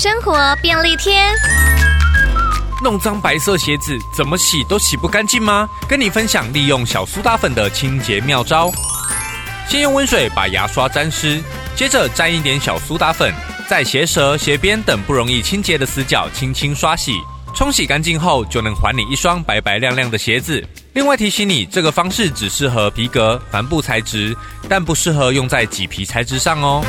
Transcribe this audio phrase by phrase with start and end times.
[0.00, 1.20] 生活便利贴。
[2.82, 5.68] 弄脏白色鞋子怎么洗都洗不干净吗？
[5.86, 8.72] 跟你分享利用小苏打粉的清洁妙招。
[9.68, 11.42] 先用温水把牙刷沾湿
[11.76, 13.30] 接着沾一点小苏打粉
[13.68, 17.20] 在鞋舌鞋边等不容易清洁的死角轻轻刷洗。
[17.54, 20.66] 冲洗干净后就能还你一双白白亮亮的鞋子。
[20.94, 24.34] 另外提醒你这个方式只适合皮革帆布材质
[24.66, 26.82] 但不适合用在麂皮材质上哦。